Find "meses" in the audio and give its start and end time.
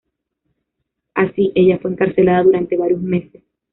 3.03-3.43